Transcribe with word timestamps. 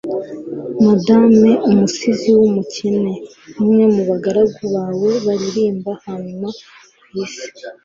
madame, 0.85 1.47
umusizi 1.69 2.29
w'umukene, 2.37 3.13
umwe 3.61 3.83
mu 3.93 4.01
bagaragu 4.09 4.61
bawe 4.75 5.11
baririmba 5.25 5.91
nyamara 6.03 6.49
ku 7.03 7.11
isi 7.25 7.47